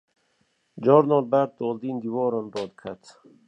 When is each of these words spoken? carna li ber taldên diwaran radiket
carna 0.83 1.17
li 1.21 1.27
ber 1.31 1.47
taldên 1.57 1.95
diwaran 2.03 2.47
radiket 2.55 3.01